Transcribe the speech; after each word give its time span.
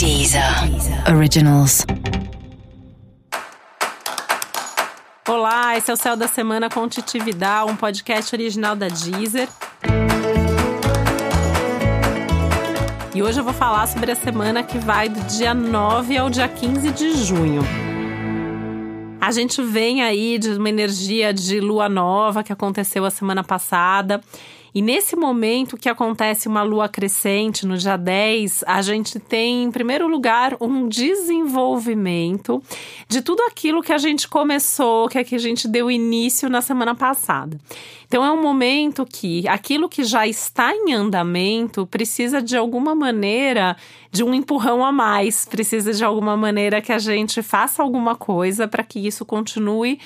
Deezer 0.00 0.42
Originals. 1.14 1.84
Olá, 5.28 5.76
esse 5.76 5.90
é 5.90 5.92
o 5.92 5.96
Céu 5.98 6.16
da 6.16 6.26
Semana 6.26 6.70
com 6.70 6.88
Titi 6.88 7.18
Vidal, 7.18 7.68
um 7.68 7.76
podcast 7.76 8.34
original 8.34 8.74
da 8.74 8.88
Deezer. 8.88 9.46
E 13.14 13.22
hoje 13.22 13.40
eu 13.40 13.44
vou 13.44 13.52
falar 13.52 13.86
sobre 13.88 14.10
a 14.10 14.16
semana 14.16 14.62
que 14.62 14.78
vai 14.78 15.10
do 15.10 15.20
dia 15.24 15.52
9 15.52 16.16
ao 16.16 16.30
dia 16.30 16.48
15 16.48 16.92
de 16.92 17.22
junho. 17.22 17.60
A 19.20 19.30
gente 19.32 19.60
vem 19.60 20.02
aí 20.02 20.38
de 20.38 20.52
uma 20.52 20.70
energia 20.70 21.34
de 21.34 21.60
lua 21.60 21.90
nova 21.90 22.42
que 22.42 22.54
aconteceu 22.54 23.04
a 23.04 23.10
semana 23.10 23.44
passada 23.44 24.22
e 24.74 24.80
nesse 24.80 25.16
momento 25.16 25.76
que 25.76 25.88
acontece 25.88 26.46
uma 26.46 26.62
lua 26.62 26.88
crescente, 26.88 27.66
no 27.66 27.76
dia 27.76 27.96
10, 27.96 28.64
a 28.66 28.80
gente 28.82 29.18
tem, 29.18 29.64
em 29.64 29.70
primeiro 29.70 30.06
lugar, 30.06 30.56
um 30.60 30.88
desenvolvimento 30.88 32.62
de 33.08 33.20
tudo 33.20 33.42
aquilo 33.42 33.82
que 33.82 33.92
a 33.92 33.98
gente 33.98 34.28
começou, 34.28 35.08
que, 35.08 35.18
é 35.18 35.24
que 35.24 35.34
a 35.34 35.38
gente 35.38 35.66
deu 35.66 35.90
início 35.90 36.48
na 36.48 36.60
semana 36.60 36.94
passada. 36.94 37.58
Então, 38.06 38.24
é 38.24 38.30
um 38.30 38.42
momento 38.42 39.06
que 39.06 39.46
aquilo 39.48 39.88
que 39.88 40.04
já 40.04 40.26
está 40.26 40.74
em 40.74 40.92
andamento 40.92 41.86
precisa, 41.86 42.42
de 42.42 42.56
alguma 42.56 42.94
maneira, 42.94 43.76
de 44.10 44.24
um 44.24 44.34
empurrão 44.34 44.84
a 44.84 44.90
mais, 44.92 45.44
precisa 45.44 45.92
de 45.92 46.04
alguma 46.04 46.36
maneira 46.36 46.80
que 46.80 46.92
a 46.92 46.98
gente 46.98 47.42
faça 47.42 47.82
alguma 47.82 48.14
coisa 48.14 48.66
para 48.66 48.82
que 48.82 48.98
isso 49.04 49.24
continue 49.24 49.98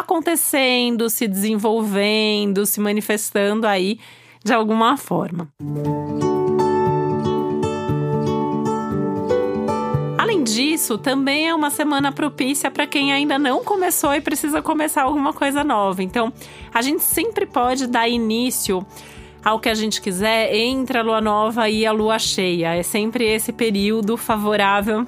acontecendo, 0.00 1.08
se 1.08 1.26
desenvolvendo, 1.26 2.66
se 2.66 2.80
manifestando 2.80 3.66
aí 3.66 3.98
de 4.44 4.52
alguma 4.52 4.96
forma. 4.96 5.48
Além 10.18 10.42
disso, 10.42 10.98
também 10.98 11.48
é 11.48 11.54
uma 11.54 11.70
semana 11.70 12.10
propícia 12.12 12.70
para 12.70 12.86
quem 12.86 13.12
ainda 13.12 13.38
não 13.38 13.64
começou 13.64 14.14
e 14.14 14.20
precisa 14.20 14.60
começar 14.62 15.02
alguma 15.02 15.32
coisa 15.32 15.62
nova. 15.62 16.02
Então, 16.02 16.32
a 16.72 16.82
gente 16.82 17.02
sempre 17.02 17.46
pode 17.46 17.86
dar 17.86 18.08
início 18.08 18.84
ao 19.44 19.60
que 19.60 19.68
a 19.68 19.74
gente 19.74 20.00
quiser 20.00 20.52
entre 20.54 20.98
a 20.98 21.02
lua 21.02 21.20
nova 21.20 21.68
e 21.68 21.86
a 21.86 21.92
lua 21.92 22.18
cheia. 22.18 22.74
É 22.74 22.82
sempre 22.82 23.24
esse 23.24 23.52
período 23.52 24.16
favorável 24.16 25.06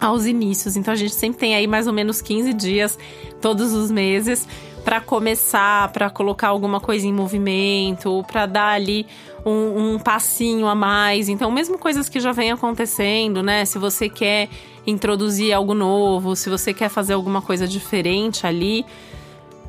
aos 0.00 0.26
inícios. 0.26 0.76
Então 0.76 0.92
a 0.92 0.96
gente 0.96 1.14
sempre 1.14 1.38
tem 1.38 1.54
aí 1.54 1.66
mais 1.66 1.86
ou 1.86 1.92
menos 1.92 2.20
15 2.20 2.52
dias 2.52 2.98
todos 3.40 3.72
os 3.72 3.90
meses 3.90 4.46
para 4.84 5.00
começar, 5.00 5.92
para 5.92 6.08
colocar 6.08 6.48
alguma 6.48 6.80
coisa 6.80 7.06
em 7.06 7.12
movimento, 7.12 8.24
para 8.26 8.46
dar 8.46 8.68
ali 8.68 9.06
um, 9.44 9.94
um, 9.94 9.98
passinho 9.98 10.66
a 10.66 10.74
mais. 10.74 11.28
Então, 11.28 11.50
mesmo 11.50 11.76
coisas 11.76 12.08
que 12.08 12.18
já 12.20 12.32
vem 12.32 12.50
acontecendo, 12.50 13.42
né? 13.42 13.66
Se 13.66 13.78
você 13.78 14.08
quer 14.08 14.48
introduzir 14.86 15.52
algo 15.52 15.74
novo, 15.74 16.34
se 16.34 16.48
você 16.48 16.72
quer 16.72 16.88
fazer 16.88 17.12
alguma 17.12 17.42
coisa 17.42 17.68
diferente 17.68 18.46
ali, 18.46 18.86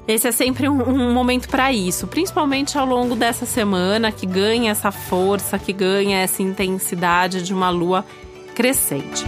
esse 0.08 0.28
é 0.28 0.32
sempre 0.32 0.70
um, 0.70 0.82
um 0.82 1.14
momento 1.14 1.50
para 1.50 1.72
isso, 1.74 2.08
principalmente 2.08 2.78
ao 2.78 2.86
longo 2.86 3.16
dessa 3.16 3.46
semana 3.46 4.12
que 4.12 4.26
ganha 4.26 4.72
essa 4.72 4.92
força, 4.92 5.60
que 5.60 5.74
ganha 5.74 6.20
essa 6.20 6.42
intensidade 6.42 7.44
de 7.44 7.54
uma 7.54 7.70
lua 7.70 8.06
crescente. 8.56 9.26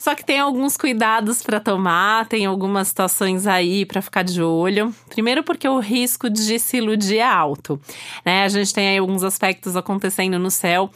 Só 0.00 0.14
que 0.14 0.24
tem 0.24 0.38
alguns 0.38 0.78
cuidados 0.78 1.42
para 1.42 1.60
tomar, 1.60 2.26
tem 2.26 2.46
algumas 2.46 2.88
situações 2.88 3.46
aí 3.46 3.84
para 3.84 4.00
ficar 4.00 4.22
de 4.22 4.42
olho. 4.42 4.94
Primeiro, 5.10 5.44
porque 5.44 5.68
o 5.68 5.78
risco 5.78 6.30
de 6.30 6.58
se 6.58 6.78
iludir 6.78 7.18
é 7.18 7.22
alto. 7.22 7.78
Né? 8.24 8.44
A 8.44 8.48
gente 8.48 8.72
tem 8.72 8.88
aí 8.88 8.96
alguns 8.96 9.22
aspectos 9.22 9.76
acontecendo 9.76 10.38
no 10.38 10.50
céu 10.50 10.90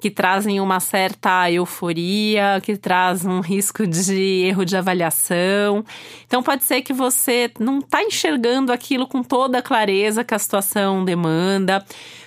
que 0.00 0.10
trazem 0.10 0.58
uma 0.58 0.80
certa 0.80 1.50
euforia, 1.50 2.58
que 2.62 2.78
traz 2.78 3.26
um 3.26 3.40
risco 3.40 3.86
de 3.86 4.44
erro 4.46 4.64
de 4.64 4.74
avaliação. 4.74 5.84
Então 6.26 6.42
pode 6.42 6.64
ser 6.64 6.80
que 6.80 6.94
você 6.94 7.50
não 7.60 7.80
está 7.80 8.02
enxergando 8.02 8.72
aquilo 8.72 9.06
com 9.06 9.22
toda 9.22 9.58
a 9.58 9.62
clareza 9.62 10.24
que 10.24 10.34
a 10.34 10.38
situação 10.38 11.04
demanda. 11.04 11.84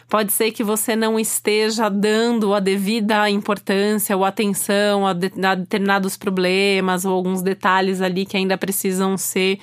Pode 0.10 0.34
ser 0.34 0.52
que 0.52 0.64
você 0.64 0.96
não 0.96 1.20
esteja 1.20 1.88
dando 1.88 2.56
a 2.56 2.60
devida 2.60 3.30
importância 3.30 4.18
ou 4.18 4.26
atenção 4.26 5.06
a, 5.06 5.14
de, 5.14 5.32
a 5.46 5.54
determinados 5.54 6.18
problemas 6.18 7.06
ou 7.06 7.14
alguns 7.14 7.44
detalhes 7.44 8.02
ali 8.02 8.26
que 8.26 8.36
ainda 8.36 8.58
precisam 8.58 9.16
ser 9.18 9.60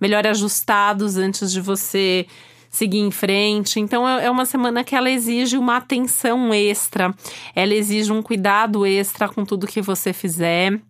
melhor 0.00 0.24
ajustados 0.28 1.16
antes 1.16 1.50
de 1.50 1.60
você 1.60 2.24
seguir 2.70 3.00
em 3.00 3.10
frente. 3.10 3.80
Então 3.80 4.08
é, 4.08 4.26
é 4.26 4.30
uma 4.30 4.46
semana 4.46 4.84
que 4.84 4.94
ela 4.94 5.10
exige 5.10 5.58
uma 5.58 5.78
atenção 5.78 6.54
extra, 6.54 7.12
ela 7.54 7.74
exige 7.74 8.12
um 8.12 8.22
cuidado 8.22 8.86
extra 8.86 9.28
com 9.28 9.44
tudo 9.44 9.66
que 9.66 9.82
você 9.82 10.12
fizer. 10.12 10.80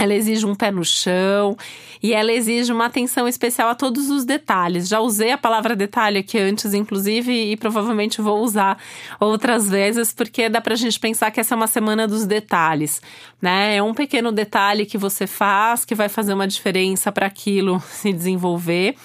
Ela 0.00 0.14
exige 0.14 0.46
um 0.46 0.54
pé 0.54 0.70
no 0.70 0.82
chão 0.82 1.54
e 2.02 2.14
ela 2.14 2.32
exige 2.32 2.72
uma 2.72 2.86
atenção 2.86 3.28
especial 3.28 3.68
a 3.68 3.74
todos 3.74 4.08
os 4.08 4.24
detalhes. 4.24 4.88
Já 4.88 4.98
usei 4.98 5.30
a 5.30 5.36
palavra 5.36 5.76
detalhe 5.76 6.18
aqui 6.18 6.38
antes, 6.38 6.72
inclusive, 6.72 7.30
e 7.30 7.54
provavelmente 7.54 8.22
vou 8.22 8.42
usar 8.42 8.78
outras 9.20 9.68
vezes, 9.68 10.10
porque 10.10 10.48
dá 10.48 10.58
pra 10.58 10.74
gente 10.74 10.98
pensar 10.98 11.30
que 11.30 11.38
essa 11.38 11.54
é 11.54 11.56
uma 11.56 11.66
semana 11.66 12.08
dos 12.08 12.24
detalhes, 12.24 13.02
né? 13.42 13.76
É 13.76 13.82
um 13.82 13.92
pequeno 13.92 14.32
detalhe 14.32 14.86
que 14.86 14.96
você 14.96 15.26
faz 15.26 15.84
que 15.84 15.94
vai 15.94 16.08
fazer 16.08 16.32
uma 16.32 16.48
diferença 16.48 17.12
para 17.12 17.26
aquilo 17.26 17.78
se 17.92 18.10
desenvolver 18.10 18.96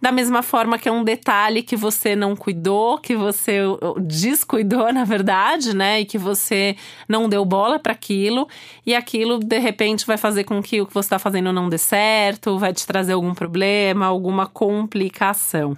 da 0.00 0.12
mesma 0.12 0.42
forma 0.42 0.78
que 0.78 0.88
é 0.88 0.92
um 0.92 1.04
detalhe 1.04 1.62
que 1.62 1.76
você 1.76 2.14
não 2.14 2.36
cuidou, 2.36 2.98
que 2.98 3.16
você 3.16 3.60
descuidou, 4.00 4.92
na 4.94 5.04
verdade, 5.04 5.74
né? 5.74 6.00
E 6.00 6.04
que 6.04 6.18
você 6.18 6.76
não 7.08 7.28
deu 7.28 7.44
bola 7.44 7.78
para 7.78 7.92
aquilo, 7.92 8.48
e 8.84 8.94
aquilo 8.94 9.38
de 9.38 9.58
repente 9.58 10.06
vai 10.06 10.16
fazer 10.16 10.44
com 10.44 10.62
que 10.62 10.80
o 10.80 10.86
que 10.86 10.94
você 10.94 11.06
está 11.06 11.18
fazendo 11.18 11.52
não 11.52 11.68
dê 11.68 11.78
certo, 11.78 12.58
vai 12.58 12.72
te 12.72 12.86
trazer 12.86 13.12
algum 13.12 13.34
problema, 13.34 14.06
alguma 14.06 14.46
complicação. 14.46 15.76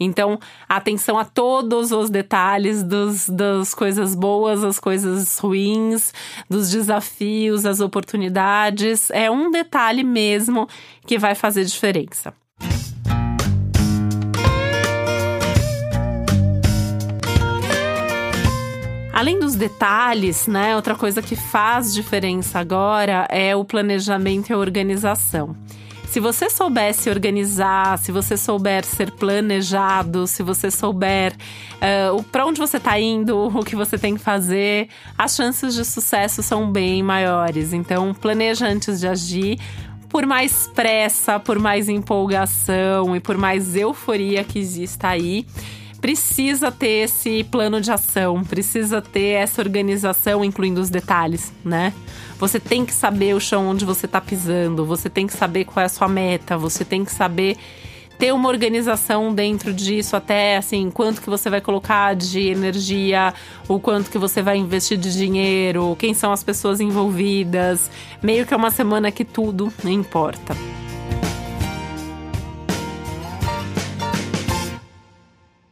Então, 0.00 0.38
atenção 0.66 1.18
a 1.18 1.26
todos 1.26 1.92
os 1.92 2.08
detalhes 2.08 2.82
dos, 2.82 3.28
das 3.28 3.74
coisas 3.74 4.14
boas, 4.14 4.64
as 4.64 4.80
coisas 4.80 5.38
ruins, 5.38 6.14
dos 6.48 6.70
desafios, 6.70 7.66
as 7.66 7.80
oportunidades. 7.80 9.10
É 9.10 9.30
um 9.30 9.50
detalhe 9.50 10.02
mesmo 10.02 10.66
que 11.06 11.18
vai 11.18 11.34
fazer 11.34 11.66
diferença. 11.66 12.32
Além 19.20 19.38
dos 19.38 19.54
detalhes, 19.54 20.46
né, 20.46 20.74
outra 20.74 20.94
coisa 20.94 21.20
que 21.20 21.36
faz 21.36 21.92
diferença 21.92 22.58
agora 22.58 23.26
é 23.28 23.54
o 23.54 23.62
planejamento 23.62 24.48
e 24.48 24.54
a 24.54 24.56
organização. 24.56 25.54
Se 26.08 26.18
você 26.18 26.48
souber 26.48 26.94
se 26.94 27.10
organizar, 27.10 27.98
se 27.98 28.10
você 28.10 28.34
souber 28.34 28.82
ser 28.82 29.10
planejado, 29.10 30.26
se 30.26 30.42
você 30.42 30.70
souber 30.70 31.34
uh, 31.34 32.22
para 32.32 32.46
onde 32.46 32.58
você 32.58 32.78
está 32.78 32.98
indo, 32.98 33.36
o 33.54 33.62
que 33.62 33.76
você 33.76 33.98
tem 33.98 34.14
que 34.14 34.22
fazer, 34.22 34.88
as 35.18 35.36
chances 35.36 35.74
de 35.74 35.84
sucesso 35.84 36.42
são 36.42 36.72
bem 36.72 37.02
maiores. 37.02 37.74
Então, 37.74 38.14
planeja 38.14 38.68
antes 38.68 39.00
de 39.00 39.06
agir. 39.06 39.60
Por 40.08 40.24
mais 40.24 40.66
pressa, 40.74 41.38
por 41.38 41.58
mais 41.58 41.90
empolgação 41.90 43.14
e 43.14 43.20
por 43.20 43.36
mais 43.36 43.76
euforia 43.76 44.42
que 44.42 44.58
exista 44.58 45.08
aí, 45.08 45.46
precisa 46.00 46.72
ter 46.72 47.04
esse 47.04 47.44
plano 47.44 47.80
de 47.80 47.90
ação, 47.90 48.42
precisa 48.42 49.02
ter 49.02 49.34
essa 49.34 49.60
organização, 49.60 50.44
incluindo 50.44 50.80
os 50.80 50.88
detalhes, 50.88 51.52
né? 51.64 51.92
Você 52.38 52.58
tem 52.58 52.86
que 52.86 52.92
saber 52.92 53.34
o 53.34 53.40
chão 53.40 53.68
onde 53.68 53.84
você 53.84 54.08
tá 54.08 54.20
pisando, 54.20 54.86
você 54.86 55.10
tem 55.10 55.26
que 55.26 55.32
saber 55.32 55.64
qual 55.64 55.82
é 55.82 55.86
a 55.86 55.90
sua 55.90 56.08
meta, 56.08 56.56
você 56.56 56.84
tem 56.84 57.04
que 57.04 57.12
saber 57.12 57.56
ter 58.18 58.32
uma 58.32 58.50
organização 58.50 59.34
dentro 59.34 59.72
disso, 59.72 60.14
até 60.14 60.58
assim, 60.58 60.90
quanto 60.90 61.22
que 61.22 61.30
você 61.30 61.48
vai 61.48 61.60
colocar 61.60 62.14
de 62.14 62.48
energia, 62.48 63.32
o 63.66 63.80
quanto 63.80 64.10
que 64.10 64.18
você 64.18 64.42
vai 64.42 64.58
investir 64.58 64.98
de 64.98 65.10
dinheiro, 65.10 65.96
quem 65.98 66.12
são 66.12 66.30
as 66.30 66.44
pessoas 66.44 66.80
envolvidas. 66.80 67.90
Meio 68.22 68.44
que 68.44 68.52
é 68.52 68.56
uma 68.56 68.70
semana 68.70 69.10
que 69.10 69.24
tudo 69.24 69.72
importa. 69.84 70.54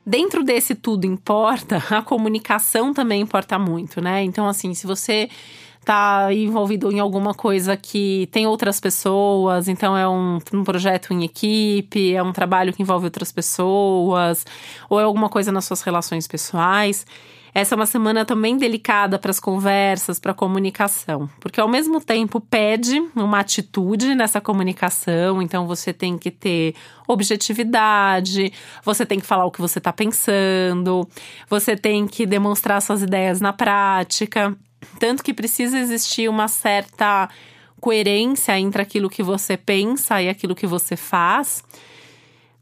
Dentro 0.08 0.42
desse 0.42 0.74
tudo 0.74 1.06
importa, 1.06 1.76
a 1.94 2.00
comunicação 2.00 2.94
também 2.94 3.20
importa 3.20 3.58
muito, 3.58 4.00
né? 4.00 4.22
Então, 4.24 4.48
assim, 4.48 4.72
se 4.72 4.86
você 4.86 5.28
tá 5.84 6.32
envolvido 6.32 6.90
em 6.90 6.98
alguma 6.98 7.34
coisa 7.34 7.76
que 7.76 8.26
tem 8.32 8.46
outras 8.46 8.80
pessoas, 8.80 9.68
então 9.68 9.94
é 9.94 10.08
um, 10.08 10.38
um, 10.54 10.64
projeto 10.64 11.12
em 11.12 11.24
equipe, 11.24 12.14
é 12.14 12.22
um 12.22 12.32
trabalho 12.32 12.72
que 12.72 12.80
envolve 12.80 13.04
outras 13.04 13.30
pessoas, 13.30 14.46
ou 14.88 14.98
é 14.98 15.04
alguma 15.04 15.28
coisa 15.28 15.52
nas 15.52 15.66
suas 15.66 15.82
relações 15.82 16.26
pessoais. 16.26 17.04
Essa 17.54 17.74
é 17.74 17.76
uma 17.76 17.86
semana 17.86 18.24
também 18.24 18.56
delicada 18.56 19.18
para 19.18 19.30
as 19.30 19.40
conversas, 19.40 20.18
para 20.18 20.32
a 20.32 20.34
comunicação, 20.34 21.28
porque 21.40 21.60
ao 21.60 21.68
mesmo 21.68 22.00
tempo 22.00 22.40
pede 22.40 23.02
uma 23.14 23.40
atitude 23.40 24.14
nessa 24.14 24.40
comunicação, 24.40 25.40
então 25.40 25.66
você 25.66 25.92
tem 25.92 26.18
que 26.18 26.30
ter 26.30 26.74
objetividade, 27.06 28.52
você 28.84 29.06
tem 29.06 29.18
que 29.18 29.26
falar 29.26 29.46
o 29.46 29.50
que 29.50 29.60
você 29.60 29.78
está 29.78 29.92
pensando, 29.92 31.08
você 31.48 31.76
tem 31.76 32.06
que 32.06 32.26
demonstrar 32.26 32.82
suas 32.82 33.02
ideias 33.02 33.40
na 33.40 33.52
prática, 33.52 34.56
tanto 34.98 35.22
que 35.22 35.32
precisa 35.32 35.78
existir 35.78 36.28
uma 36.28 36.48
certa 36.48 37.28
coerência 37.80 38.58
entre 38.58 38.82
aquilo 38.82 39.08
que 39.08 39.22
você 39.22 39.56
pensa 39.56 40.20
e 40.20 40.28
aquilo 40.28 40.54
que 40.54 40.66
você 40.66 40.96
faz 40.96 41.62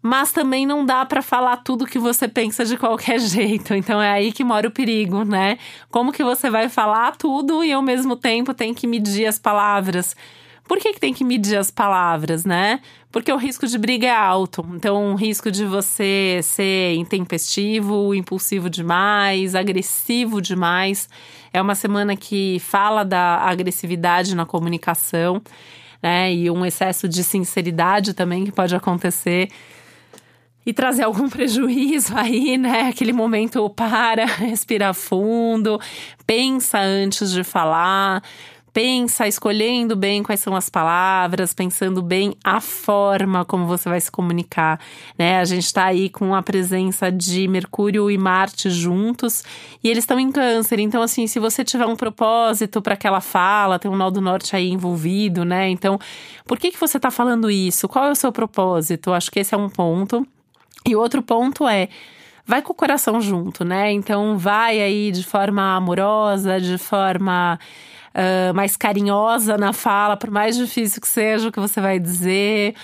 mas 0.07 0.31
também 0.31 0.65
não 0.65 0.87
dá 0.87 1.05
para 1.05 1.21
falar 1.21 1.57
tudo 1.57 1.85
que 1.85 1.99
você 1.99 2.29
pensa 2.29 2.65
de 2.65 2.77
qualquer 2.77 3.19
jeito. 3.21 3.75
Então 3.75 4.01
é 4.01 4.13
aí 4.13 4.31
que 4.31 4.45
mora 4.45 4.69
o 4.69 4.71
perigo, 4.71 5.25
né? 5.25 5.59
Como 5.91 6.13
que 6.13 6.23
você 6.23 6.49
vai 6.49 6.69
falar 6.69 7.17
tudo 7.17 7.65
e 7.65 7.73
ao 7.73 7.83
mesmo 7.83 8.15
tempo 8.15 8.55
tem 8.55 8.73
que 8.73 8.87
medir 8.87 9.27
as 9.27 9.37
palavras? 9.37 10.15
Por 10.63 10.79
que, 10.79 10.93
que 10.93 11.01
tem 11.01 11.13
que 11.13 11.25
medir 11.25 11.57
as 11.57 11.73
palavras, 11.73 12.45
né? 12.45 12.81
Porque 13.11 13.33
o 13.33 13.37
risco 13.37 13.67
de 13.67 13.77
briga 13.79 14.07
é 14.07 14.17
alto. 14.17 14.65
Então, 14.75 15.13
o 15.13 15.15
risco 15.17 15.51
de 15.51 15.65
você 15.65 16.41
ser 16.43 16.95
intempestivo, 16.95 18.15
impulsivo 18.15 18.71
demais, 18.71 19.55
agressivo 19.57 20.41
demais. 20.41 21.09
É 21.53 21.61
uma 21.61 21.75
semana 21.75 22.17
que 22.17 22.61
fala 22.61 23.05
da 23.05 23.39
agressividade 23.39 24.37
na 24.37 24.47
comunicação, 24.47 25.43
né? 26.01 26.33
E 26.33 26.49
um 26.51 26.65
excesso 26.65 27.09
de 27.09 27.25
sinceridade 27.25 28.15
também 28.15 28.45
que 28.45 28.53
pode 28.53 28.75
acontecer 28.75 29.49
e 30.67 30.73
trazer 30.73 31.05
algum 31.05 31.29
prejuízo 31.31 32.13
aí, 32.17 32.59
né? 32.59 32.89
Aquele 32.89 33.13
momento 33.13 33.71
para, 33.71 34.27
respira 34.37 34.93
fundo, 34.93 35.81
pensa 36.27 36.81
antes 36.81 37.31
de 37.31 37.45
falar, 37.45 38.23
pensa 38.77 39.27
escolhendo 39.27 39.97
bem 39.97 40.23
quais 40.23 40.41
são 40.41 40.55
as 40.55 40.69
palavras, 40.69 41.55
pensando 41.55 42.03
bem 42.03 42.37
a 42.45 42.61
forma 42.61 43.43
como 43.43 43.65
você 43.65 43.89
vai 43.89 43.99
se 43.99 44.11
comunicar, 44.11 44.79
né? 45.19 45.39
A 45.41 45.47
gente 45.47 45.65
está 45.65 45.87
aí 45.87 46.11
com 46.11 46.35
a 46.35 46.43
presença 46.43 47.11
de 47.11 47.49
Mercúrio 47.49 48.11
e 48.11 48.19
Marte 48.19 48.69
juntos 48.69 49.43
e 49.83 49.89
eles 49.89 50.05
estão 50.05 50.21
em 50.21 50.31
Câncer, 50.31 50.79
então 50.79 51.01
assim, 51.01 51.27
se 51.27 51.39
você 51.39 51.65
tiver 51.65 51.87
um 51.87 51.97
propósito 51.97 52.83
para 52.83 52.93
aquela 52.93 53.23
fala, 53.23 53.79
tem 53.79 53.91
um 53.91 53.97
nó 53.97 54.11
do 54.11 54.21
norte 54.21 54.55
aí 54.55 54.69
envolvido, 54.69 55.43
né? 55.43 55.71
Então, 55.71 55.99
por 56.45 56.59
que 56.59 56.71
que 56.71 56.79
você 56.79 56.99
está 56.99 57.11
falando 57.11 57.51
isso? 57.51 57.89
Qual 57.89 58.05
é 58.05 58.11
o 58.11 58.15
seu 58.15 58.31
propósito? 58.31 59.11
Acho 59.11 59.31
que 59.31 59.41
esse 59.41 59.55
é 59.55 59.57
um 59.57 59.71
ponto. 59.71 60.27
E 60.87 60.95
outro 60.95 61.23
ponto 61.23 61.67
é 61.67 61.89
vai 62.47 62.63
com 62.63 62.73
o 62.73 62.77
coração 62.77 63.21
junto, 63.21 63.65
né? 63.65 63.91
Então 63.91 64.39
vai 64.39 64.81
aí 64.81 65.11
de 65.11 65.25
forma 65.25 65.77
amorosa, 65.77 66.61
de 66.61 66.79
forma 66.79 67.59
uh, 68.15 68.55
mais 68.55 68.77
carinhosa 68.77 69.59
na 69.59 69.73
fala, 69.73 70.17
por 70.17 70.31
mais 70.31 70.57
difícil 70.57 71.01
que 71.01 71.09
seja 71.09 71.49
o 71.49 71.53
que 71.53 71.59
você 71.59 71.81
vai 71.81 71.99
dizer 71.99 72.75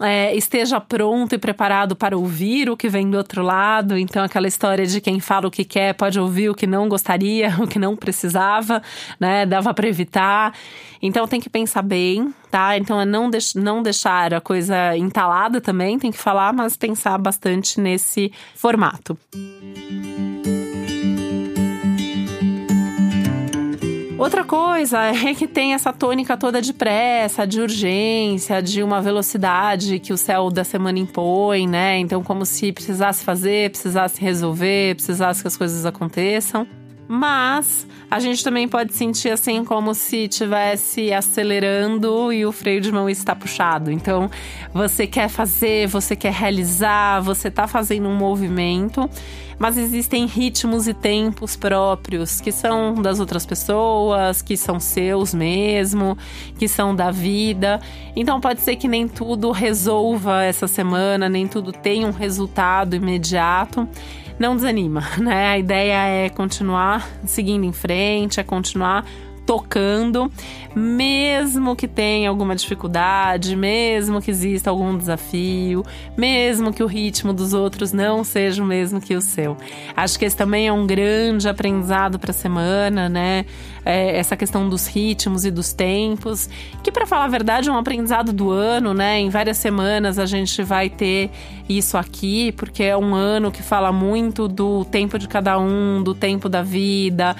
é, 0.00 0.34
esteja 0.34 0.80
pronto 0.80 1.34
e 1.34 1.38
preparado 1.38 1.94
para 1.94 2.16
ouvir 2.16 2.70
o 2.70 2.76
que 2.76 2.88
vem 2.88 3.08
do 3.10 3.16
outro 3.16 3.42
lado. 3.42 3.96
Então, 3.96 4.24
aquela 4.24 4.48
história 4.48 4.86
de 4.86 5.00
quem 5.00 5.20
fala 5.20 5.46
o 5.46 5.50
que 5.50 5.64
quer 5.64 5.94
pode 5.94 6.18
ouvir 6.18 6.48
o 6.48 6.54
que 6.54 6.66
não 6.66 6.88
gostaria, 6.88 7.54
o 7.60 7.66
que 7.66 7.78
não 7.78 7.96
precisava, 7.96 8.82
né? 9.18 9.46
Dava 9.46 9.72
para 9.74 9.88
evitar. 9.88 10.54
Então, 11.00 11.26
tem 11.26 11.40
que 11.40 11.50
pensar 11.50 11.82
bem, 11.82 12.32
tá? 12.50 12.76
Então, 12.76 13.00
é 13.00 13.04
não, 13.04 13.28
deix 13.28 13.54
não 13.54 13.82
deixar 13.82 14.34
a 14.34 14.40
coisa 14.40 14.96
entalada 14.96 15.60
também, 15.60 15.98
tem 15.98 16.12
que 16.12 16.18
falar, 16.18 16.52
mas 16.52 16.76
pensar 16.76 17.18
bastante 17.18 17.80
nesse 17.80 18.32
formato. 18.54 19.18
Outra 24.22 24.44
coisa 24.44 25.00
é 25.00 25.34
que 25.34 25.48
tem 25.48 25.74
essa 25.74 25.92
tônica 25.92 26.36
toda 26.36 26.62
de 26.62 26.72
pressa, 26.72 27.44
de 27.44 27.60
urgência, 27.60 28.62
de 28.62 28.80
uma 28.80 29.02
velocidade 29.02 29.98
que 29.98 30.12
o 30.12 30.16
céu 30.16 30.48
da 30.48 30.62
semana 30.62 30.96
impõe, 31.00 31.66
né? 31.66 31.98
Então, 31.98 32.22
como 32.22 32.46
se 32.46 32.70
precisasse 32.70 33.24
fazer, 33.24 33.70
precisasse 33.70 34.20
resolver, 34.20 34.94
precisasse 34.94 35.42
que 35.42 35.48
as 35.48 35.56
coisas 35.56 35.84
aconteçam. 35.84 36.68
Mas 37.14 37.86
a 38.10 38.18
gente 38.18 38.42
também 38.42 38.66
pode 38.66 38.94
sentir 38.94 39.28
assim 39.28 39.66
como 39.66 39.94
se 39.94 40.24
estivesse 40.24 41.12
acelerando 41.12 42.32
e 42.32 42.46
o 42.46 42.50
freio 42.50 42.80
de 42.80 42.90
mão 42.90 43.06
está 43.06 43.36
puxado. 43.36 43.92
Então, 43.92 44.30
você 44.72 45.06
quer 45.06 45.28
fazer, 45.28 45.86
você 45.88 46.16
quer 46.16 46.32
realizar, 46.32 47.20
você 47.20 47.48
está 47.48 47.68
fazendo 47.68 48.08
um 48.08 48.16
movimento 48.16 49.10
mas 49.62 49.78
existem 49.78 50.26
ritmos 50.26 50.88
e 50.88 50.94
tempos 50.94 51.54
próprios 51.54 52.40
que 52.40 52.50
são 52.50 52.94
das 52.94 53.20
outras 53.20 53.46
pessoas, 53.46 54.42
que 54.42 54.56
são 54.56 54.80
seus 54.80 55.32
mesmo, 55.32 56.18
que 56.58 56.66
são 56.66 56.96
da 56.96 57.12
vida. 57.12 57.80
Então 58.16 58.40
pode 58.40 58.60
ser 58.60 58.74
que 58.74 58.88
nem 58.88 59.06
tudo 59.06 59.52
resolva 59.52 60.42
essa 60.42 60.66
semana, 60.66 61.28
nem 61.28 61.46
tudo 61.46 61.70
tenha 61.70 62.08
um 62.08 62.10
resultado 62.10 62.96
imediato. 62.96 63.88
Não 64.42 64.56
desanima, 64.56 65.04
né? 65.22 65.50
A 65.50 65.56
ideia 65.56 66.04
é 66.04 66.28
continuar 66.28 67.08
seguindo 67.24 67.62
em 67.62 67.72
frente, 67.72 68.40
é 68.40 68.42
continuar 68.42 69.06
tocando, 69.46 70.30
mesmo 70.74 71.74
que 71.76 71.88
tenha 71.88 72.28
alguma 72.28 72.54
dificuldade, 72.54 73.56
mesmo 73.56 74.20
que 74.20 74.30
exista 74.30 74.70
algum 74.70 74.96
desafio, 74.96 75.84
mesmo 76.16 76.72
que 76.72 76.82
o 76.82 76.86
ritmo 76.86 77.32
dos 77.32 77.52
outros 77.52 77.92
não 77.92 78.24
seja 78.24 78.62
o 78.62 78.66
mesmo 78.66 79.00
que 79.00 79.14
o 79.14 79.20
seu. 79.20 79.56
Acho 79.96 80.18
que 80.18 80.24
esse 80.24 80.36
também 80.36 80.68
é 80.68 80.72
um 80.72 80.86
grande 80.86 81.48
aprendizado 81.48 82.18
para 82.18 82.30
a 82.30 82.34
semana, 82.34 83.08
né? 83.08 83.44
É, 83.84 84.16
essa 84.16 84.36
questão 84.36 84.68
dos 84.68 84.86
ritmos 84.86 85.44
e 85.44 85.50
dos 85.50 85.72
tempos, 85.72 86.48
que 86.84 86.92
para 86.92 87.04
falar 87.04 87.24
a 87.24 87.28
verdade 87.28 87.68
é 87.68 87.72
um 87.72 87.76
aprendizado 87.76 88.32
do 88.32 88.50
ano, 88.50 88.94
né? 88.94 89.18
Em 89.18 89.28
várias 89.28 89.58
semanas 89.58 90.20
a 90.20 90.26
gente 90.26 90.62
vai 90.62 90.88
ter 90.88 91.30
isso 91.68 91.98
aqui, 91.98 92.52
porque 92.52 92.84
é 92.84 92.96
um 92.96 93.12
ano 93.14 93.50
que 93.50 93.62
fala 93.62 93.90
muito 93.90 94.46
do 94.46 94.84
tempo 94.84 95.18
de 95.18 95.26
cada 95.26 95.58
um, 95.58 96.00
do 96.02 96.14
tempo 96.14 96.48
da 96.48 96.62
vida 96.62 97.34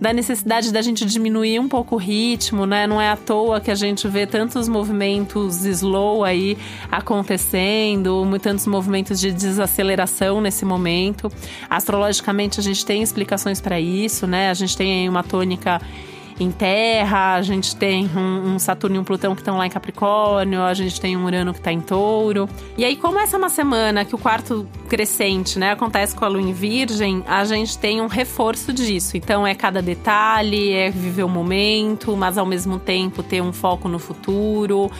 da 0.00 0.12
necessidade 0.12 0.72
da 0.72 0.82
gente 0.82 1.04
diminuir 1.04 1.58
um 1.58 1.68
pouco 1.68 1.94
o 1.94 1.98
ritmo, 1.98 2.66
né? 2.66 2.86
Não 2.86 3.00
é 3.00 3.10
à 3.10 3.16
toa 3.16 3.60
que 3.60 3.70
a 3.70 3.74
gente 3.74 4.06
vê 4.08 4.26
tantos 4.26 4.68
movimentos 4.68 5.64
slow 5.64 6.24
aí 6.24 6.56
acontecendo, 6.90 8.26
tantos 8.40 8.66
movimentos 8.66 9.18
de 9.18 9.32
desaceleração 9.32 10.40
nesse 10.40 10.64
momento. 10.64 11.32
Astrologicamente, 11.68 12.60
a 12.60 12.62
gente 12.62 12.84
tem 12.84 13.02
explicações 13.02 13.60
para 13.60 13.80
isso, 13.80 14.26
né? 14.26 14.50
A 14.50 14.54
gente 14.54 14.76
tem 14.76 15.08
uma 15.08 15.22
tônica 15.22 15.80
em 16.38 16.50
Terra, 16.50 17.34
a 17.34 17.42
gente 17.42 17.74
tem 17.74 18.10
um, 18.14 18.54
um 18.54 18.58
Saturno 18.58 18.96
e 18.96 18.98
um 18.98 19.04
Plutão 19.04 19.34
que 19.34 19.40
estão 19.40 19.56
lá 19.56 19.66
em 19.66 19.70
Capricórnio, 19.70 20.62
a 20.62 20.74
gente 20.74 21.00
tem 21.00 21.16
um 21.16 21.24
Urano 21.24 21.52
que 21.52 21.60
está 21.60 21.72
em 21.72 21.80
Touro. 21.80 22.48
E 22.76 22.84
aí, 22.84 22.96
como 22.96 23.18
essa 23.18 23.36
é 23.36 23.38
uma 23.38 23.48
semana 23.48 24.04
que 24.04 24.14
o 24.14 24.18
quarto 24.18 24.68
crescente, 24.88 25.58
né, 25.58 25.72
acontece 25.72 26.14
com 26.14 26.24
a 26.24 26.28
Lua 26.28 26.42
em 26.42 26.52
Virgem, 26.52 27.24
a 27.26 27.44
gente 27.44 27.78
tem 27.78 28.00
um 28.00 28.06
reforço 28.06 28.72
disso. 28.72 29.16
Então, 29.16 29.46
é 29.46 29.54
cada 29.54 29.80
detalhe, 29.80 30.72
é 30.72 30.90
viver 30.90 31.22
o 31.22 31.28
momento, 31.28 32.16
mas 32.16 32.36
ao 32.36 32.44
mesmo 32.44 32.78
tempo 32.78 33.22
ter 33.22 33.40
um 33.40 33.52
foco 33.52 33.88
no 33.88 33.98
futuro 33.98 34.90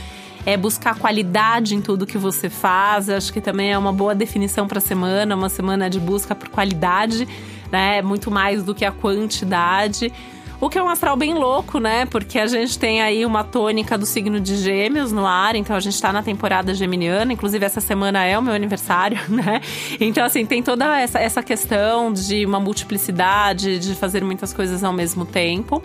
é 0.46 0.56
buscar 0.56 0.96
qualidade 0.96 1.74
em 1.74 1.82
tudo 1.82 2.06
que 2.06 2.16
você 2.16 2.48
faz. 2.48 3.10
Acho 3.10 3.32
que 3.32 3.40
também 3.40 3.72
é 3.72 3.76
uma 3.76 3.92
boa 3.92 4.14
definição 4.14 4.68
para 4.68 4.78
a 4.78 4.80
semana, 4.80 5.34
uma 5.34 5.48
semana 5.48 5.90
de 5.90 5.98
busca 5.98 6.36
por 6.36 6.48
qualidade, 6.48 7.26
né? 7.70 8.00
Muito 8.00 8.30
mais 8.30 8.62
do 8.62 8.72
que 8.72 8.84
a 8.84 8.92
quantidade. 8.92 10.12
O 10.58 10.70
que 10.70 10.78
é 10.78 10.82
um 10.82 10.88
astral 10.88 11.16
bem 11.16 11.34
louco, 11.34 11.78
né? 11.78 12.06
Porque 12.06 12.38
a 12.38 12.46
gente 12.46 12.78
tem 12.78 13.02
aí 13.02 13.26
uma 13.26 13.44
tônica 13.44 13.98
do 13.98 14.06
signo 14.06 14.40
de 14.40 14.56
Gêmeos 14.56 15.12
no 15.12 15.26
ar, 15.26 15.54
então 15.54 15.76
a 15.76 15.80
gente 15.80 16.00
tá 16.00 16.10
na 16.10 16.22
temporada 16.22 16.72
geminiana, 16.72 17.30
inclusive 17.30 17.64
essa 17.64 17.80
semana 17.80 18.24
é 18.24 18.38
o 18.38 18.42
meu 18.42 18.54
aniversário, 18.54 19.18
né? 19.28 19.60
Então, 20.00 20.24
assim, 20.24 20.46
tem 20.46 20.62
toda 20.62 20.98
essa, 20.98 21.18
essa 21.18 21.42
questão 21.42 22.10
de 22.10 22.46
uma 22.46 22.58
multiplicidade, 22.58 23.78
de 23.78 23.94
fazer 23.94 24.24
muitas 24.24 24.54
coisas 24.54 24.82
ao 24.82 24.92
mesmo 24.92 25.26
tempo 25.26 25.82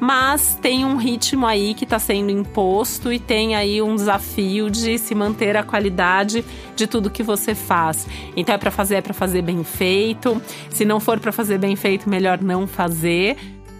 mas 0.00 0.56
tem 0.62 0.84
um 0.84 0.96
ritmo 0.96 1.44
aí 1.44 1.74
que 1.74 1.84
está 1.84 1.98
sendo 1.98 2.30
imposto 2.30 3.12
e 3.12 3.18
tem 3.18 3.56
aí 3.56 3.82
um 3.82 3.96
desafio 3.96 4.70
de 4.70 4.96
se 4.96 5.14
manter 5.14 5.56
a 5.56 5.62
qualidade 5.64 6.44
de 6.76 6.86
tudo 6.86 7.10
que 7.10 7.22
você 7.22 7.54
faz. 7.54 8.06
Então 8.36 8.54
é 8.54 8.58
para 8.58 8.70
fazer, 8.70 8.96
é 8.96 9.00
para 9.00 9.12
fazer 9.12 9.42
bem 9.42 9.64
feito. 9.64 10.40
Se 10.70 10.84
não 10.84 11.00
for 11.00 11.18
para 11.18 11.32
fazer 11.32 11.58
bem 11.58 11.74
feito, 11.74 12.08
melhor 12.08 12.40
não 12.40 12.66
fazer. 12.66 13.36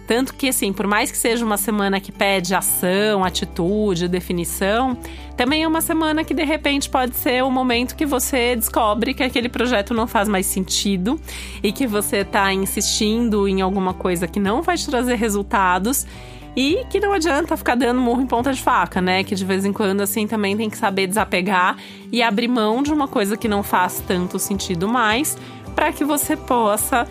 Tanto 0.09 0.33
que, 0.33 0.49
assim, 0.49 0.73
por 0.73 0.87
mais 0.87 1.11
que 1.11 1.17
seja 1.19 1.45
uma 1.45 1.55
semana 1.55 1.99
que 1.99 2.11
pede 2.11 2.55
ação, 2.55 3.23
atitude, 3.23 4.07
definição, 4.07 4.97
também 5.37 5.61
é 5.61 5.67
uma 5.67 5.81
semana 5.81 6.23
que 6.23 6.33
de 6.33 6.43
repente 6.43 6.89
pode 6.89 7.15
ser 7.15 7.43
o 7.43 7.51
momento 7.51 7.95
que 7.95 8.07
você 8.07 8.55
descobre 8.55 9.13
que 9.13 9.21
aquele 9.21 9.47
projeto 9.47 9.93
não 9.93 10.07
faz 10.07 10.27
mais 10.27 10.47
sentido 10.47 11.21
e 11.61 11.71
que 11.71 11.85
você 11.85 12.21
está 12.21 12.51
insistindo 12.51 13.47
em 13.47 13.61
alguma 13.61 13.93
coisa 13.93 14.27
que 14.27 14.39
não 14.39 14.63
vai 14.63 14.77
te 14.77 14.87
trazer 14.87 15.13
resultados. 15.13 16.07
E 16.55 16.83
que 16.89 16.99
não 16.99 17.13
adianta 17.13 17.55
ficar 17.55 17.75
dando 17.75 18.01
murro 18.01 18.21
em 18.21 18.27
ponta 18.27 18.51
de 18.51 18.59
faca, 18.59 18.99
né? 18.99 19.23
Que 19.23 19.35
de 19.35 19.45
vez 19.45 19.63
em 19.63 19.71
quando, 19.71 20.01
assim, 20.01 20.25
também 20.25 20.57
tem 20.57 20.67
que 20.67 20.77
saber 20.77 21.05
desapegar 21.05 21.77
e 22.11 22.23
abrir 22.23 22.47
mão 22.47 22.81
de 22.81 22.91
uma 22.91 23.07
coisa 23.07 23.37
que 23.37 23.47
não 23.47 23.61
faz 23.61 24.03
tanto 24.07 24.39
sentido 24.39 24.89
mais, 24.89 25.37
para 25.75 25.93
que 25.93 26.03
você 26.03 26.35
possa 26.35 27.07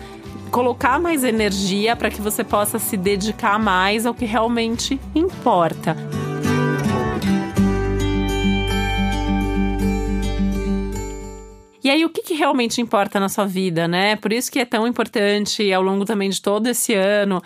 colocar 0.49 0.99
mais 0.99 1.23
energia 1.23 1.95
para 1.95 2.09
que 2.09 2.21
você 2.21 2.43
possa 2.43 2.79
se 2.79 2.97
dedicar 2.97 3.59
mais 3.59 4.05
ao 4.05 4.13
que 4.13 4.25
realmente 4.25 4.99
importa. 5.15 5.95
E 11.81 11.89
aí, 11.89 12.03
o 12.03 12.09
que, 12.09 12.21
que, 12.21 12.33
realmente 12.33 12.81
importa 12.81 13.19
na 13.19 13.29
sua 13.29 13.45
vida, 13.45 13.87
né? 13.87 14.15
Por 14.17 14.33
isso 14.33 14.51
que 14.51 14.59
é 14.59 14.65
tão 14.65 14.85
importante 14.85 15.71
ao 15.71 15.81
longo 15.81 16.03
também 16.03 16.29
de 16.29 16.41
todo 16.41 16.67
esse 16.67 16.93
ano 16.93 17.41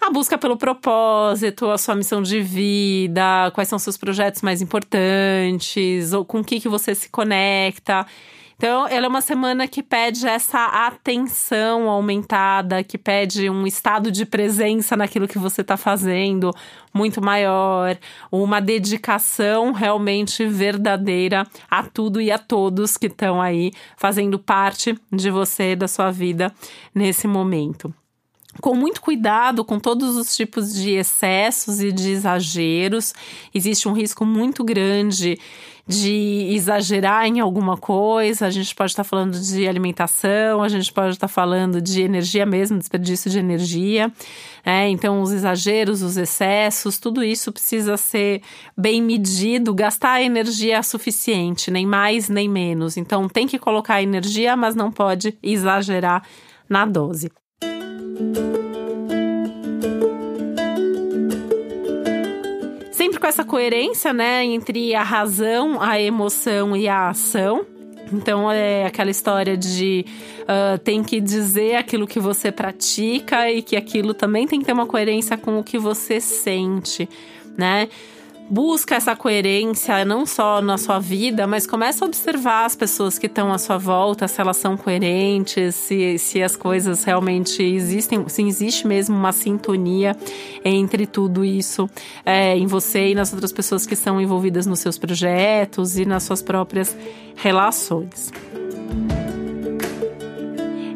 a 0.00 0.10
busca 0.10 0.38
pelo 0.38 0.56
propósito, 0.56 1.70
a 1.70 1.76
sua 1.76 1.94
missão 1.94 2.22
de 2.22 2.40
vida, 2.40 3.50
quais 3.54 3.68
são 3.68 3.78
seus 3.78 3.98
projetos 3.98 4.40
mais 4.40 4.62
importantes, 4.62 6.12
ou 6.12 6.24
com 6.24 6.40
o 6.40 6.44
que, 6.44 6.58
que 6.58 6.68
você 6.68 6.94
se 6.94 7.10
conecta. 7.10 8.06
Então, 8.60 8.86
ela 8.86 9.06
é 9.06 9.08
uma 9.08 9.22
semana 9.22 9.66
que 9.66 9.82
pede 9.82 10.28
essa 10.28 10.66
atenção 10.66 11.88
aumentada, 11.88 12.84
que 12.84 12.98
pede 12.98 13.48
um 13.48 13.66
estado 13.66 14.12
de 14.12 14.26
presença 14.26 14.94
naquilo 14.94 15.26
que 15.26 15.38
você 15.38 15.62
está 15.62 15.78
fazendo 15.78 16.50
muito 16.92 17.22
maior, 17.22 17.96
uma 18.30 18.60
dedicação 18.60 19.72
realmente 19.72 20.46
verdadeira 20.46 21.46
a 21.70 21.84
tudo 21.84 22.20
e 22.20 22.30
a 22.30 22.36
todos 22.36 22.98
que 22.98 23.06
estão 23.06 23.40
aí 23.40 23.72
fazendo 23.96 24.38
parte 24.38 24.94
de 25.10 25.30
você, 25.30 25.74
da 25.74 25.88
sua 25.88 26.10
vida 26.10 26.52
nesse 26.94 27.26
momento 27.26 27.94
com 28.60 28.74
muito 28.74 29.00
cuidado 29.00 29.64
com 29.64 29.78
todos 29.78 30.16
os 30.16 30.34
tipos 30.34 30.74
de 30.74 30.90
excessos 30.90 31.80
e 31.80 31.92
de 31.92 32.10
exageros. 32.10 33.14
Existe 33.54 33.88
um 33.88 33.92
risco 33.92 34.24
muito 34.24 34.64
grande 34.64 35.38
de 35.86 36.52
exagerar 36.52 37.26
em 37.26 37.40
alguma 37.40 37.76
coisa. 37.76 38.46
A 38.46 38.50
gente 38.50 38.74
pode 38.74 38.92
estar 38.92 39.04
falando 39.04 39.38
de 39.38 39.66
alimentação, 39.66 40.62
a 40.62 40.68
gente 40.68 40.92
pode 40.92 41.10
estar 41.10 41.28
falando 41.28 41.80
de 41.80 42.02
energia 42.02 42.46
mesmo, 42.46 42.78
desperdício 42.78 43.30
de 43.30 43.38
energia. 43.38 44.12
É, 44.64 44.88
então, 44.88 45.20
os 45.22 45.32
exageros, 45.32 46.02
os 46.02 46.16
excessos, 46.16 46.98
tudo 46.98 47.24
isso 47.24 47.50
precisa 47.50 47.96
ser 47.96 48.42
bem 48.76 49.02
medido, 49.02 49.74
gastar 49.74 50.22
energia 50.22 50.82
suficiente, 50.82 51.70
nem 51.70 51.86
mais 51.86 52.28
nem 52.28 52.48
menos. 52.48 52.96
Então, 52.96 53.28
tem 53.28 53.48
que 53.48 53.58
colocar 53.58 54.02
energia, 54.02 54.54
mas 54.56 54.74
não 54.74 54.92
pode 54.92 55.36
exagerar 55.42 56.22
na 56.68 56.84
dose. 56.84 57.30
Sempre 62.92 63.18
com 63.18 63.26
essa 63.26 63.44
coerência, 63.44 64.12
né, 64.12 64.44
entre 64.44 64.94
a 64.94 65.02
razão, 65.02 65.80
a 65.80 66.00
emoção 66.00 66.76
e 66.76 66.88
a 66.88 67.08
ação. 67.08 67.64
Então 68.12 68.50
é 68.50 68.86
aquela 68.86 69.10
história 69.10 69.56
de 69.56 70.04
uh, 70.42 70.78
tem 70.78 71.02
que 71.02 71.20
dizer 71.20 71.76
aquilo 71.76 72.06
que 72.06 72.18
você 72.18 72.50
pratica 72.50 73.50
e 73.50 73.62
que 73.62 73.76
aquilo 73.76 74.12
também 74.12 74.46
tem 74.46 74.58
que 74.58 74.66
ter 74.66 74.72
uma 74.72 74.86
coerência 74.86 75.36
com 75.36 75.58
o 75.58 75.64
que 75.64 75.78
você 75.78 76.20
sente, 76.20 77.08
né? 77.56 77.88
Busca 78.50 78.96
essa 78.96 79.14
coerência 79.14 80.04
não 80.04 80.26
só 80.26 80.60
na 80.60 80.76
sua 80.76 80.98
vida, 80.98 81.46
mas 81.46 81.68
começa 81.68 82.04
a 82.04 82.08
observar 82.08 82.64
as 82.64 82.74
pessoas 82.74 83.16
que 83.16 83.26
estão 83.26 83.52
à 83.52 83.58
sua 83.58 83.78
volta, 83.78 84.26
se 84.26 84.40
elas 84.40 84.56
são 84.56 84.76
coerentes, 84.76 85.76
se, 85.76 86.18
se 86.18 86.42
as 86.42 86.56
coisas 86.56 87.04
realmente 87.04 87.62
existem, 87.62 88.28
se 88.28 88.42
existe 88.42 88.88
mesmo 88.88 89.16
uma 89.16 89.30
sintonia 89.30 90.16
entre 90.64 91.06
tudo 91.06 91.44
isso 91.44 91.88
é, 92.26 92.56
em 92.56 92.66
você 92.66 93.10
e 93.10 93.14
nas 93.14 93.32
outras 93.32 93.52
pessoas 93.52 93.86
que 93.86 93.94
estão 93.94 94.20
envolvidas 94.20 94.66
nos 94.66 94.80
seus 94.80 94.98
projetos 94.98 95.96
e 95.96 96.04
nas 96.04 96.24
suas 96.24 96.42
próprias 96.42 96.96
relações. 97.36 98.32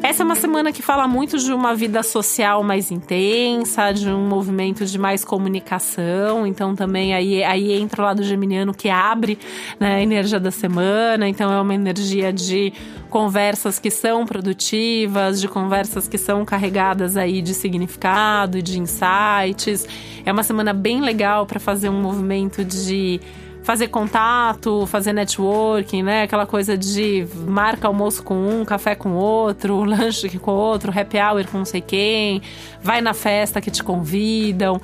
Essa 0.05 0.21
é 0.21 0.23
uma 0.23 0.35
semana 0.35 0.71
que 0.71 0.83
fala 0.83 1.07
muito 1.07 1.35
de 1.39 1.51
uma 1.51 1.73
vida 1.73 2.03
social 2.03 2.61
mais 2.61 2.91
intensa, 2.91 3.91
de 3.91 4.07
um 4.07 4.27
movimento 4.27 4.85
de 4.85 4.99
mais 4.99 5.25
comunicação. 5.25 6.45
Então, 6.45 6.75
também 6.75 7.15
aí, 7.15 7.43
aí 7.43 7.73
entra 7.73 8.03
o 8.03 8.05
lado 8.05 8.21
geminiano 8.21 8.71
que 8.71 8.87
abre 8.87 9.35
né, 9.79 9.95
a 9.95 10.01
energia 10.03 10.39
da 10.39 10.51
semana. 10.51 11.27
Então, 11.27 11.51
é 11.51 11.59
uma 11.59 11.73
energia 11.73 12.31
de 12.31 12.71
conversas 13.09 13.79
que 13.79 13.89
são 13.89 14.27
produtivas, 14.27 15.41
de 15.41 15.47
conversas 15.47 16.07
que 16.07 16.19
são 16.19 16.45
carregadas 16.45 17.17
aí 17.17 17.41
de 17.41 17.55
significado 17.55 18.59
e 18.59 18.61
de 18.61 18.79
insights. 18.79 19.87
É 20.23 20.31
uma 20.31 20.43
semana 20.43 20.71
bem 20.71 21.01
legal 21.01 21.47
para 21.47 21.59
fazer 21.59 21.89
um 21.89 21.99
movimento 21.99 22.63
de 22.63 23.19
fazer 23.65 23.87
contato, 23.87 24.85
fazer 24.85 25.11
networking, 25.11 26.03
né? 26.03 26.21
Aquela 26.21 26.45
coisa 26.45 26.77
de 26.77 27.27
marca 27.47 27.87
almoço 27.87 28.21
com 28.21 28.35
um, 28.35 28.63
café 28.63 28.93
com 28.93 29.13
outro, 29.13 29.81
lanche 29.83 30.29
com 30.37 30.51
outro, 30.51 30.93
happy 30.97 31.17
hour 31.17 31.47
com 31.47 31.57
não 31.57 31.65
sei 31.65 31.81
quem, 31.81 32.43
vai 32.79 33.01
na 33.01 33.15
festa 33.15 33.59
que 33.59 33.71
te 33.71 33.83
convidam. 33.83 34.79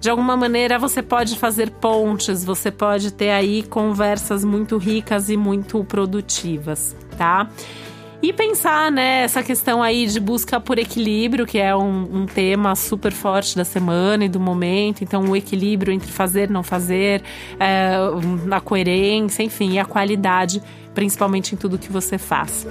De 0.00 0.10
alguma 0.10 0.36
maneira 0.36 0.80
você 0.80 1.00
pode 1.00 1.38
fazer 1.38 1.70
pontes, 1.70 2.44
você 2.44 2.72
pode 2.72 3.12
ter 3.12 3.30
aí 3.30 3.62
conversas 3.62 4.44
muito 4.44 4.78
ricas 4.78 5.28
e 5.28 5.36
muito 5.36 5.84
produtivas, 5.84 6.96
tá? 7.16 7.48
E 8.20 8.32
pensar, 8.32 8.90
né, 8.90 9.22
essa 9.22 9.44
questão 9.44 9.80
aí 9.80 10.04
de 10.06 10.18
busca 10.18 10.58
por 10.58 10.76
equilíbrio, 10.76 11.46
que 11.46 11.56
é 11.56 11.74
um, 11.74 12.22
um, 12.22 12.26
tema 12.26 12.74
super 12.74 13.12
forte 13.12 13.54
da 13.54 13.64
semana 13.64 14.24
e 14.24 14.28
do 14.28 14.40
momento. 14.40 15.04
Então, 15.04 15.24
o 15.30 15.36
equilíbrio 15.36 15.92
entre 15.92 16.10
fazer, 16.10 16.50
não 16.50 16.64
fazer, 16.64 17.22
é, 17.60 17.94
a 18.50 18.60
coerência, 18.60 19.44
enfim, 19.44 19.74
e 19.74 19.78
a 19.78 19.84
qualidade, 19.84 20.60
principalmente 20.94 21.54
em 21.54 21.58
tudo 21.58 21.78
que 21.78 21.92
você 21.92 22.18
faz. 22.18 22.66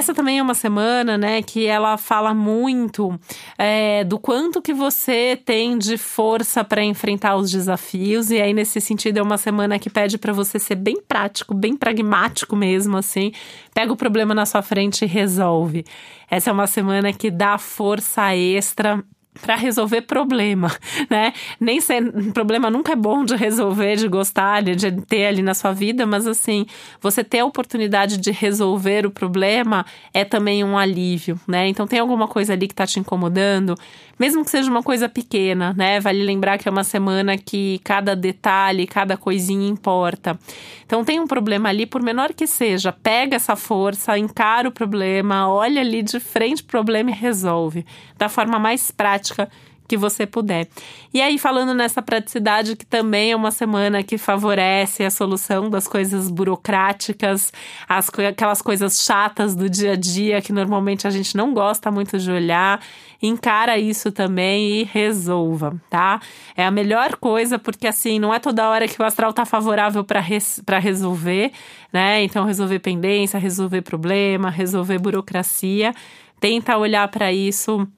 Essa 0.00 0.14
também 0.14 0.38
é 0.38 0.42
uma 0.42 0.54
semana, 0.54 1.18
né, 1.18 1.42
que 1.42 1.66
ela 1.66 1.98
fala 1.98 2.32
muito 2.32 3.20
é, 3.58 4.02
do 4.02 4.18
quanto 4.18 4.62
que 4.62 4.72
você 4.72 5.38
tem 5.44 5.76
de 5.76 5.98
força 5.98 6.64
para 6.64 6.82
enfrentar 6.82 7.36
os 7.36 7.50
desafios. 7.50 8.30
E 8.30 8.40
aí, 8.40 8.54
nesse 8.54 8.80
sentido, 8.80 9.18
é 9.18 9.22
uma 9.22 9.36
semana 9.36 9.78
que 9.78 9.90
pede 9.90 10.16
para 10.16 10.32
você 10.32 10.58
ser 10.58 10.76
bem 10.76 11.02
prático, 11.06 11.52
bem 11.52 11.76
pragmático 11.76 12.56
mesmo, 12.56 12.96
assim. 12.96 13.30
Pega 13.74 13.92
o 13.92 13.96
problema 13.96 14.34
na 14.34 14.46
sua 14.46 14.62
frente 14.62 15.04
e 15.04 15.06
resolve. 15.06 15.84
Essa 16.30 16.48
é 16.48 16.52
uma 16.54 16.66
semana 16.66 17.12
que 17.12 17.30
dá 17.30 17.58
força 17.58 18.34
extra 18.34 19.04
para 19.40 19.54
resolver 19.54 20.02
problema, 20.02 20.70
né? 21.08 21.32
Nem 21.58 21.80
ser 21.80 22.12
problema 22.32 22.70
nunca 22.70 22.92
é 22.92 22.96
bom 22.96 23.24
de 23.24 23.36
resolver, 23.36 23.96
de 23.96 24.08
gostar, 24.08 24.62
de 24.62 24.92
ter 25.02 25.26
ali 25.26 25.42
na 25.42 25.54
sua 25.54 25.72
vida, 25.72 26.04
mas 26.06 26.26
assim, 26.26 26.66
você 27.00 27.22
ter 27.22 27.40
a 27.40 27.44
oportunidade 27.44 28.18
de 28.18 28.30
resolver 28.30 29.06
o 29.06 29.10
problema 29.10 29.86
é 30.12 30.24
também 30.24 30.64
um 30.64 30.76
alívio, 30.76 31.38
né? 31.46 31.68
Então 31.68 31.86
tem 31.86 31.98
alguma 31.98 32.26
coisa 32.26 32.52
ali 32.52 32.66
que 32.66 32.74
tá 32.74 32.86
te 32.86 32.98
incomodando, 32.98 33.74
mesmo 34.18 34.44
que 34.44 34.50
seja 34.50 34.70
uma 34.70 34.82
coisa 34.82 35.08
pequena, 35.08 35.74
né? 35.76 36.00
Vale 36.00 36.22
lembrar 36.22 36.58
que 36.58 36.68
é 36.68 36.72
uma 36.72 36.84
semana 36.84 37.38
que 37.38 37.80
cada 37.84 38.16
detalhe, 38.16 38.86
cada 38.86 39.16
coisinha 39.16 39.68
importa. 39.68 40.38
Então 40.84 41.04
tem 41.04 41.20
um 41.20 41.26
problema 41.26 41.68
ali, 41.68 41.86
por 41.86 42.02
menor 42.02 42.32
que 42.34 42.46
seja, 42.46 42.92
pega 42.92 43.36
essa 43.36 43.54
força, 43.54 44.18
encara 44.18 44.68
o 44.68 44.72
problema, 44.72 45.48
olha 45.48 45.80
ali 45.80 46.02
de 46.02 46.18
frente 46.18 46.62
pro 46.62 46.80
problema 46.80 47.10
e 47.10 47.14
resolve 47.14 47.84
da 48.20 48.28
forma 48.28 48.58
mais 48.58 48.90
prática 48.90 49.50
que 49.90 49.96
você 49.96 50.24
puder. 50.24 50.68
E 51.12 51.20
aí, 51.20 51.36
falando 51.36 51.74
nessa 51.74 52.00
praticidade, 52.00 52.76
que 52.76 52.86
também 52.86 53.32
é 53.32 53.36
uma 53.36 53.50
semana 53.50 54.04
que 54.04 54.16
favorece 54.16 55.02
a 55.02 55.10
solução 55.10 55.68
das 55.68 55.88
coisas 55.88 56.30
burocráticas, 56.30 57.52
as, 57.88 58.08
aquelas 58.08 58.62
coisas 58.62 59.02
chatas 59.02 59.56
do 59.56 59.68
dia 59.68 59.94
a 59.94 59.96
dia 59.96 60.40
que 60.40 60.52
normalmente 60.52 61.08
a 61.08 61.10
gente 61.10 61.36
não 61.36 61.52
gosta 61.52 61.90
muito 61.90 62.20
de 62.20 62.30
olhar, 62.30 62.80
encara 63.20 63.78
isso 63.78 64.12
também 64.12 64.80
e 64.80 64.84
resolva, 64.84 65.74
tá? 65.90 66.20
É 66.56 66.64
a 66.64 66.70
melhor 66.70 67.16
coisa, 67.16 67.58
porque 67.58 67.88
assim, 67.88 68.20
não 68.20 68.32
é 68.32 68.38
toda 68.38 68.68
hora 68.68 68.86
que 68.86 69.02
o 69.02 69.04
astral 69.04 69.32
tá 69.32 69.44
favorável 69.44 70.04
para 70.04 70.20
res, 70.20 70.62
resolver, 70.80 71.50
né? 71.92 72.22
Então, 72.22 72.44
resolver 72.44 72.78
pendência, 72.78 73.40
resolver 73.40 73.82
problema, 73.82 74.50
resolver 74.50 75.00
burocracia. 75.00 75.92
Tenta 76.38 76.78
olhar 76.78 77.08
para 77.08 77.32
isso 77.32 77.88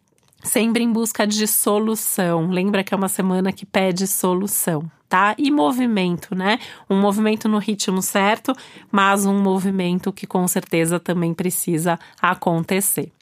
sempre 0.42 0.82
em 0.82 0.92
busca 0.92 1.26
de 1.26 1.46
solução. 1.46 2.48
Lembra 2.48 2.82
que 2.82 2.92
é 2.92 2.96
uma 2.96 3.08
semana 3.08 3.52
que 3.52 3.64
pede 3.64 4.06
solução, 4.06 4.90
tá? 5.08 5.34
E 5.38 5.50
movimento, 5.50 6.34
né? 6.34 6.58
Um 6.88 7.00
movimento 7.00 7.48
no 7.48 7.58
ritmo 7.58 8.02
certo, 8.02 8.52
mas 8.90 9.24
um 9.24 9.38
movimento 9.38 10.12
que 10.12 10.26
com 10.26 10.46
certeza 10.48 10.98
também 10.98 11.32
precisa 11.32 11.98
acontecer. 12.20 13.12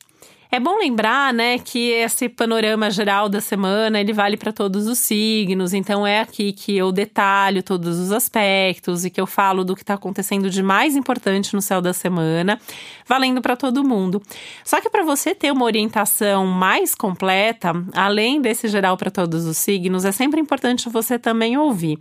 É 0.52 0.58
bom 0.58 0.76
lembrar, 0.78 1.32
né, 1.32 1.60
que 1.60 1.90
esse 1.90 2.28
panorama 2.28 2.90
geral 2.90 3.28
da 3.28 3.40
semana, 3.40 4.00
ele 4.00 4.12
vale 4.12 4.36
para 4.36 4.52
todos 4.52 4.88
os 4.88 4.98
signos, 4.98 5.72
então 5.72 6.04
é 6.04 6.18
aqui 6.18 6.52
que 6.52 6.76
eu 6.76 6.90
detalho 6.90 7.62
todos 7.62 8.00
os 8.00 8.10
aspectos 8.10 9.04
e 9.04 9.10
que 9.10 9.20
eu 9.20 9.28
falo 9.28 9.62
do 9.62 9.76
que 9.76 9.82
está 9.84 9.94
acontecendo 9.94 10.50
de 10.50 10.60
mais 10.60 10.96
importante 10.96 11.54
no 11.54 11.62
céu 11.62 11.80
da 11.80 11.92
semana, 11.92 12.60
valendo 13.06 13.40
para 13.40 13.54
todo 13.54 13.84
mundo. 13.84 14.20
Só 14.64 14.80
que 14.80 14.90
para 14.90 15.04
você 15.04 15.36
ter 15.36 15.52
uma 15.52 15.64
orientação 15.64 16.44
mais 16.44 16.96
completa, 16.96 17.72
além 17.94 18.40
desse 18.40 18.66
geral 18.66 18.96
para 18.96 19.08
todos 19.08 19.46
os 19.46 19.56
signos, 19.56 20.04
é 20.04 20.10
sempre 20.10 20.40
importante 20.40 20.88
você 20.88 21.16
também 21.16 21.56
ouvir 21.56 21.96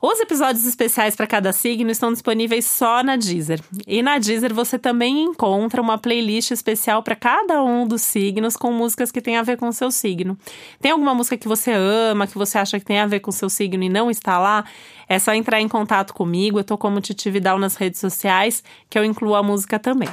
Os 0.00 0.20
episódios 0.20 0.64
especiais 0.64 1.16
para 1.16 1.26
cada 1.26 1.52
signo 1.52 1.90
estão 1.90 2.12
disponíveis 2.12 2.64
só 2.66 3.02
na 3.02 3.16
Deezer. 3.16 3.60
E 3.84 4.00
na 4.00 4.16
Deezer 4.16 4.54
você 4.54 4.78
também 4.78 5.24
encontra 5.24 5.82
uma 5.82 5.98
playlist 5.98 6.52
especial 6.52 7.02
para 7.02 7.16
cada 7.16 7.60
um 7.64 7.84
dos 7.84 8.02
signos 8.02 8.56
com 8.56 8.70
músicas 8.70 9.10
que 9.10 9.20
tem 9.20 9.36
a 9.36 9.42
ver 9.42 9.56
com 9.56 9.66
o 9.66 9.72
seu 9.72 9.90
signo. 9.90 10.38
Tem 10.80 10.92
alguma 10.92 11.16
música 11.16 11.36
que 11.36 11.48
você 11.48 11.72
ama, 11.72 12.28
que 12.28 12.38
você 12.38 12.58
acha 12.58 12.78
que 12.78 12.84
tem 12.84 13.00
a 13.00 13.06
ver 13.06 13.18
com 13.18 13.30
o 13.30 13.34
seu 13.34 13.50
signo 13.50 13.82
e 13.82 13.88
não 13.88 14.08
está 14.08 14.38
lá? 14.38 14.64
É 15.08 15.18
só 15.18 15.34
entrar 15.34 15.60
em 15.60 15.66
contato 15.66 16.14
comigo. 16.14 16.60
Eu 16.60 16.64
tô 16.64 16.78
como 16.78 17.00
Titi 17.00 17.28
Vidal 17.28 17.58
nas 17.58 17.74
redes 17.74 17.98
sociais, 17.98 18.62
que 18.88 18.96
eu 18.96 19.04
incluo 19.04 19.34
a 19.34 19.42
música 19.42 19.80
também. 19.80 20.08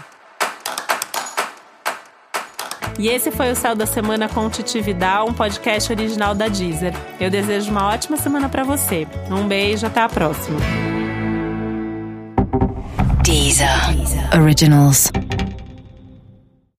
E 2.98 3.10
esse 3.10 3.30
foi 3.30 3.52
o 3.52 3.56
Céu 3.56 3.76
da 3.76 3.86
Semana 3.86 4.30
com 4.30 4.50
Titi 4.50 4.80
Vidal, 4.82 5.28
um 5.28 5.34
podcast 5.34 5.92
original 5.92 6.34
da 6.34 6.48
Deezer. 6.48 6.94
Eu 7.20 7.30
desejo 7.30 7.70
uma 7.72 7.90
ótima 7.90 8.16
semana 8.18 8.48
para 8.48 8.64
você. 8.64 9.06
Um 9.30 9.48
beijo, 9.48 9.86
até 9.86 10.02
a 10.02 10.10
próxima. 10.10 10.60
Deezer. 13.24 13.68
Originals. 14.40 15.12